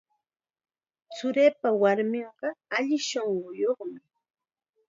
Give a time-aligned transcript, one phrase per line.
[1.15, 3.99] Churiipa warminqa alli shunquyuqmi.